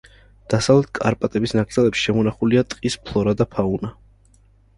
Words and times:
დასავლეთ 0.51 0.87
კარპატების 0.99 1.53
ნაკრძალებში 1.57 2.07
შემონახულია 2.07 2.65
ტყის 2.73 2.97
ფლორა 3.11 3.37
და 3.45 3.49
ფაუნა. 3.53 3.93